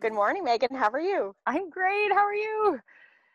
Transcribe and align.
Good 0.00 0.12
morning, 0.12 0.44
Megan. 0.44 0.76
How 0.76 0.90
are 0.90 1.00
you? 1.00 1.34
I'm 1.44 1.70
great. 1.70 2.12
How 2.12 2.24
are 2.24 2.34
you? 2.34 2.78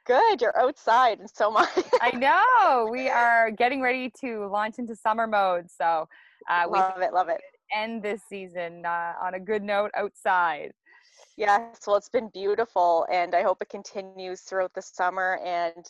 Good. 0.05 0.41
You're 0.41 0.57
outside, 0.57 1.19
and 1.19 1.29
so 1.29 1.49
am 1.49 1.57
I. 1.57 1.83
I 2.01 2.11
know. 2.15 2.89
We 2.89 3.09
are 3.09 3.51
getting 3.51 3.81
ready 3.81 4.09
to 4.21 4.47
launch 4.47 4.79
into 4.79 4.95
summer 4.95 5.27
mode. 5.27 5.69
So 5.69 6.07
uh, 6.49 6.63
we 6.71 6.79
love 6.79 7.01
it. 7.01 7.11
Love 7.13 7.27
it. 7.27 7.41
End 7.75 8.01
this 8.01 8.21
season 8.29 8.85
uh, 8.85 9.13
on 9.21 9.33
a 9.33 9.41
good 9.41 9.61
note 9.61 9.91
outside. 9.97 10.71
Yes, 11.35 11.81
well, 11.85 11.97
it's 11.97 12.07
been 12.07 12.29
beautiful, 12.33 13.05
and 13.11 13.35
I 13.35 13.41
hope 13.41 13.57
it 13.61 13.69
continues 13.69 14.41
throughout 14.41 14.73
the 14.73 14.81
summer. 14.81 15.39
And 15.43 15.85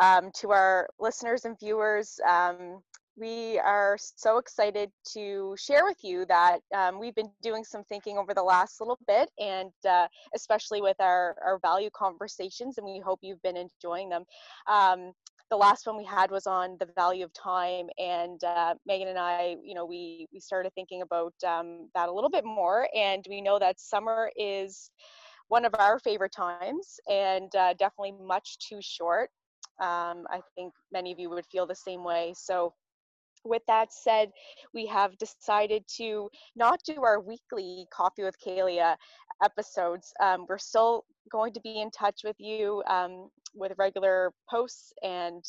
um, 0.00 0.32
to 0.40 0.50
our 0.50 0.88
listeners 0.98 1.44
and 1.44 1.56
viewers, 1.56 2.18
um, 2.28 2.82
we 3.16 3.58
are 3.60 3.96
so 3.98 4.38
excited 4.38 4.90
to 5.12 5.54
share 5.58 5.84
with 5.84 5.98
you 6.02 6.26
that 6.26 6.60
um, 6.74 6.98
we've 6.98 7.14
been 7.14 7.30
doing 7.42 7.64
some 7.64 7.82
thinking 7.84 8.18
over 8.18 8.34
the 8.34 8.42
last 8.42 8.80
little 8.80 8.98
bit 9.06 9.30
and 9.38 9.72
uh, 9.88 10.06
especially 10.34 10.82
with 10.82 10.96
our, 11.00 11.36
our 11.44 11.58
value 11.60 11.88
conversations 11.94 12.76
and 12.76 12.86
we 12.86 13.00
hope 13.00 13.18
you've 13.22 13.42
been 13.42 13.56
enjoying 13.56 14.08
them. 14.10 14.24
Um, 14.66 15.12
the 15.48 15.56
last 15.56 15.86
one 15.86 15.96
we 15.96 16.04
had 16.04 16.30
was 16.30 16.46
on 16.46 16.76
the 16.80 16.88
value 16.96 17.24
of 17.24 17.32
time 17.32 17.86
and 17.98 18.42
uh, 18.42 18.74
megan 18.84 19.08
and 19.08 19.18
i 19.18 19.54
you 19.62 19.74
know 19.74 19.86
we 19.86 20.26
we 20.32 20.40
started 20.40 20.72
thinking 20.74 21.02
about 21.02 21.32
um, 21.46 21.88
that 21.94 22.08
a 22.08 22.12
little 22.12 22.30
bit 22.30 22.44
more 22.44 22.88
and 22.96 23.24
we 23.30 23.40
know 23.40 23.58
that 23.58 23.78
summer 23.78 24.30
is 24.36 24.90
one 25.48 25.64
of 25.64 25.72
our 25.78 26.00
favorite 26.00 26.32
times 26.32 26.98
and 27.08 27.54
uh, 27.54 27.72
definitely 27.74 28.12
much 28.20 28.58
too 28.58 28.78
short. 28.80 29.30
Um, 29.80 30.24
i 30.30 30.40
think 30.56 30.72
many 30.92 31.12
of 31.12 31.18
you 31.20 31.30
would 31.30 31.46
feel 31.46 31.66
the 31.66 31.74
same 31.74 32.02
way 32.02 32.32
so 32.36 32.72
with 33.46 33.62
that 33.66 33.92
said, 33.92 34.30
we 34.74 34.86
have 34.86 35.16
decided 35.18 35.84
to 35.96 36.28
not 36.54 36.80
do 36.84 37.02
our 37.02 37.20
weekly 37.20 37.86
Coffee 37.92 38.24
with 38.24 38.36
Kalea 38.44 38.96
episodes. 39.42 40.12
Um, 40.20 40.46
we're 40.48 40.58
still 40.58 41.04
going 41.30 41.52
to 41.52 41.60
be 41.60 41.80
in 41.80 41.90
touch 41.90 42.20
with 42.24 42.36
you 42.38 42.82
um, 42.88 43.28
with 43.54 43.72
regular 43.78 44.32
posts, 44.48 44.92
and 45.02 45.44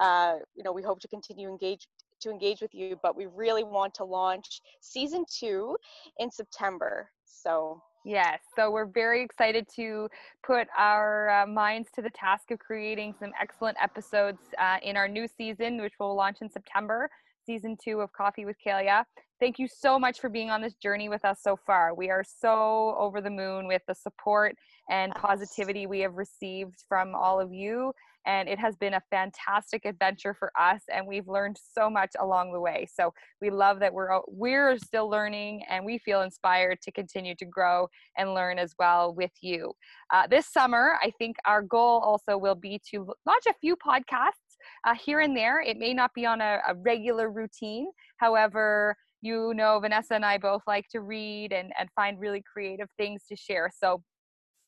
uh, 0.00 0.34
you 0.54 0.64
know 0.64 0.72
we 0.72 0.82
hope 0.82 1.00
to 1.00 1.08
continue 1.08 1.48
engage 1.48 1.86
to 2.20 2.30
engage 2.30 2.60
with 2.60 2.74
you. 2.74 2.98
But 3.02 3.16
we 3.16 3.26
really 3.26 3.64
want 3.64 3.94
to 3.94 4.04
launch 4.04 4.60
season 4.80 5.24
two 5.28 5.76
in 6.18 6.30
September. 6.30 7.10
So 7.24 7.82
Yes, 8.04 8.40
so 8.56 8.70
we're 8.70 8.86
very 8.86 9.22
excited 9.22 9.66
to 9.76 10.08
put 10.42 10.68
our 10.76 11.28
uh, 11.28 11.46
minds 11.46 11.90
to 11.96 12.02
the 12.02 12.08
task 12.10 12.50
of 12.50 12.58
creating 12.58 13.14
some 13.20 13.30
excellent 13.40 13.76
episodes 13.80 14.38
uh, 14.58 14.78
in 14.82 14.96
our 14.96 15.06
new 15.06 15.28
season, 15.28 15.82
which 15.82 15.92
will 16.00 16.14
launch 16.14 16.38
in 16.40 16.50
September 16.50 17.10
season 17.44 17.76
two 17.82 18.00
of 18.00 18.12
Coffee 18.12 18.44
with 18.44 18.56
Kalea. 18.64 19.04
Thank 19.40 19.58
you 19.58 19.68
so 19.68 19.98
much 19.98 20.20
for 20.20 20.28
being 20.28 20.50
on 20.50 20.60
this 20.60 20.74
journey 20.74 21.08
with 21.08 21.24
us 21.24 21.38
so 21.42 21.56
far. 21.66 21.94
We 21.94 22.10
are 22.10 22.22
so 22.24 22.94
over 22.98 23.20
the 23.20 23.30
moon 23.30 23.66
with 23.66 23.82
the 23.88 23.94
support 23.94 24.54
and 24.90 25.14
positivity 25.14 25.86
we 25.86 26.00
have 26.00 26.14
received 26.14 26.84
from 26.88 27.14
all 27.14 27.40
of 27.40 27.52
you. 27.52 27.92
And 28.26 28.50
it 28.50 28.58
has 28.58 28.76
been 28.76 28.94
a 28.94 29.02
fantastic 29.10 29.86
adventure 29.86 30.34
for 30.34 30.52
us, 30.60 30.82
and 30.92 31.06
we've 31.06 31.26
learned 31.26 31.56
so 31.58 31.88
much 31.88 32.10
along 32.20 32.52
the 32.52 32.60
way. 32.60 32.86
So 32.92 33.14
we 33.40 33.48
love 33.48 33.80
that 33.80 33.94
we're 33.94 34.20
we're 34.28 34.76
still 34.76 35.08
learning, 35.08 35.62
and 35.70 35.86
we 35.86 35.96
feel 35.96 36.20
inspired 36.20 36.82
to 36.82 36.92
continue 36.92 37.34
to 37.36 37.46
grow 37.46 37.88
and 38.18 38.34
learn 38.34 38.58
as 38.58 38.74
well 38.78 39.14
with 39.14 39.30
you. 39.40 39.72
Uh, 40.12 40.26
this 40.26 40.52
summer, 40.52 40.98
I 41.02 41.12
think 41.18 41.36
our 41.46 41.62
goal 41.62 42.00
also 42.00 42.36
will 42.36 42.54
be 42.54 42.78
to 42.90 43.10
launch 43.24 43.44
a 43.48 43.54
few 43.58 43.74
podcasts 43.74 44.49
uh, 44.84 44.94
here 44.94 45.20
and 45.20 45.36
there. 45.36 45.60
It 45.60 45.78
may 45.78 45.94
not 45.94 46.12
be 46.14 46.26
on 46.26 46.40
a, 46.40 46.58
a, 46.68 46.74
regular 46.74 47.30
routine. 47.30 47.90
However, 48.18 48.96
you 49.22 49.52
know, 49.54 49.78
Vanessa 49.80 50.14
and 50.14 50.24
I 50.24 50.38
both 50.38 50.62
like 50.66 50.86
to 50.92 51.00
read 51.00 51.52
and, 51.52 51.72
and 51.78 51.88
find 51.94 52.18
really 52.18 52.42
creative 52.52 52.88
things 52.96 53.22
to 53.28 53.36
share. 53.36 53.70
So 53.76 54.02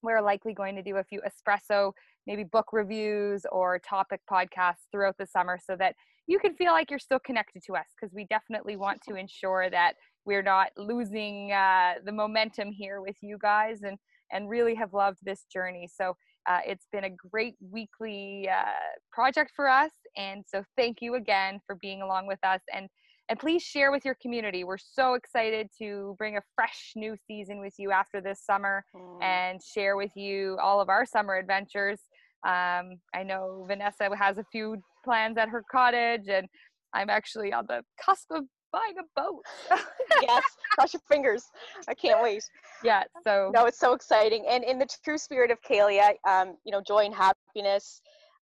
we're 0.03 0.21
likely 0.21 0.53
going 0.53 0.77
to 0.77 0.83
do 0.83 0.97
a 0.97 1.05
few 1.05 1.21
espresso, 1.23 1.93
maybe 2.27 2.45
book 2.45 2.67
reviews 2.73 3.47
or 3.51 3.79
topic 3.79 4.21
podcasts 4.31 4.87
throughout 4.91 5.17
the 5.19 5.27
summer 5.27 5.59
so 5.65 5.77
that 5.77 5.95
you 6.27 6.39
can 6.39 6.55
feel 6.55 6.73
like 6.73 6.91
you're 6.91 6.99
still 6.99 7.19
connected 7.19 7.63
to 7.67 7.75
us 7.75 7.87
because 7.99 8.15
we 8.15 8.27
definitely 8.27 8.77
want 8.77 9.01
to 9.09 9.15
ensure 9.17 9.71
that 9.71 9.95
we're 10.25 10.43
not 10.43 10.69
losing 10.77 11.53
uh, 11.53 11.95
the 12.05 12.13
momentum 12.13 12.71
here 12.71 13.01
with 13.01 13.17
you 13.21 13.39
guys 13.41 13.83
and 13.83 13.99
and 14.33 14.49
really 14.49 14.75
have 14.75 14.93
loved 14.93 15.19
this 15.23 15.45
journey. 15.53 15.89
So 15.93 16.17
uh, 16.49 16.59
it's 16.67 16.87
been 16.93 17.05
a 17.05 17.11
great 17.11 17.55
weekly 17.61 18.49
uh, 18.49 18.65
project 19.13 19.53
for 19.55 19.69
us. 19.69 19.91
And 20.17 20.45
so 20.47 20.65
thank 20.77 20.99
you 21.01 21.15
again 21.15 21.61
for 21.67 21.77
being 21.77 22.03
along 22.03 22.27
with 22.27 22.41
us. 22.43 22.61
And, 22.75 22.89
and 23.29 23.39
please 23.39 23.63
share 23.63 23.93
with 23.93 24.05
your 24.05 24.17
community. 24.21 24.65
We're 24.65 24.79
so 24.79 25.15
excited 25.15 25.69
to 25.79 26.17
bring 26.19 26.37
a 26.37 26.43
fresh 26.55 26.93
new 26.97 27.17
season 27.27 27.61
with 27.61 27.75
you 27.79 27.93
after 27.93 28.21
this 28.21 28.41
summer 28.45 28.85
mm. 28.95 29.23
and 29.23 29.61
share 29.63 29.97
with 29.97 30.11
you 30.17 30.59
all 30.61 30.81
of 30.81 30.89
our 30.89 31.07
summer 31.07 31.37
adventures. 31.37 32.01
Um, 32.45 32.97
I 33.15 33.23
know 33.25 33.65
Vanessa 33.69 34.11
has 34.17 34.39
a 34.39 34.45
few 34.51 34.79
plans 35.05 35.39
at 35.39 35.49
her 35.49 35.63
cottage, 35.71 36.29
and 36.29 36.49
I'm 36.93 37.09
actually 37.09 37.53
on 37.53 37.67
the 37.69 37.83
cusp 38.05 38.27
of 38.33 38.45
buying 38.73 38.95
a 38.99 39.21
boat. 39.21 39.45
yes, 40.23 40.43
cross 40.75 40.93
your 40.93 41.03
fingers. 41.09 41.45
I 41.89 41.95
can't 41.95 42.23
wait. 42.23 42.43
Yeah, 42.83 43.05
so. 43.25 43.51
No, 43.55 43.67
it's 43.67 43.79
so 43.79 43.93
exciting. 43.93 44.45
And 44.49 44.65
in 44.65 44.79
the 44.79 44.87
true 45.05 45.19
spirit 45.19 45.51
of 45.51 45.59
Kalea, 45.63 46.15
um, 46.29 46.57
you 46.65 46.73
know, 46.73 46.81
joy 46.81 47.05
and 47.05 47.15
happiness, 47.15 48.01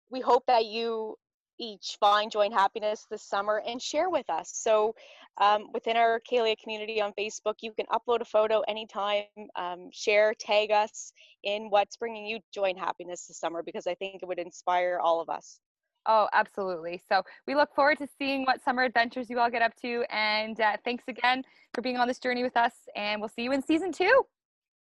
we 0.09 0.22
hope 0.22 0.44
that 0.47 0.66
you 0.66 1.16
each 1.59 1.97
find 2.00 2.31
joy 2.31 2.41
and 2.41 2.53
happiness 2.53 3.06
this 3.09 3.23
summer 3.23 3.62
and 3.67 3.81
share 3.81 4.09
with 4.09 4.29
us. 4.29 4.51
So 4.53 4.95
um, 5.39 5.67
within 5.73 5.97
our 5.97 6.19
Kalea 6.29 6.56
community 6.62 7.01
on 7.01 7.13
Facebook, 7.17 7.56
you 7.62 7.72
can 7.73 7.85
upload 7.88 8.22
a 8.22 8.25
photo 8.25 8.62
anytime, 8.62 9.23
um, 9.56 9.89
share, 9.91 10.33
tag 10.39 10.72
us 10.72 11.13
in 11.44 11.69
what's 11.69 11.97
bringing 11.97 12.25
you 12.25 12.39
joy 12.53 12.66
and 12.66 12.79
happiness 12.79 13.25
this 13.28 13.39
summer 13.39 13.63
because 13.63 13.88
I 13.88 13.95
think 13.95 14.22
it 14.22 14.25
would 14.28 14.39
inspire 14.39 15.00
all 15.01 15.22
of 15.22 15.29
us. 15.29 15.59
Oh, 16.06 16.28
absolutely. 16.34 17.02
So 17.08 17.24
we 17.47 17.56
look 17.56 17.74
forward 17.74 17.97
to 18.00 18.08
seeing 18.18 18.44
what 18.44 18.64
summer 18.64 18.84
adventures 18.84 19.30
you 19.30 19.40
all 19.40 19.50
get 19.50 19.62
up 19.62 19.75
to. 19.81 20.03
And 20.09 20.59
uh, 20.59 20.78
thanks 20.84 21.06
again 21.08 21.44
for 21.74 21.81
being 21.81 21.97
on 21.97 22.08
this 22.08 22.19
journey 22.19 22.44
with 22.44 22.58
us. 22.58 22.74
And 22.96 23.22
we'll 23.22 23.30
see 23.30 23.44
you 23.44 23.52
in 23.53 23.62
season 23.62 23.91
two. 23.91 24.25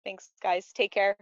Thanks, 0.03 0.30
guys. 0.42 0.72
Take 0.74 0.92
care. 0.92 1.16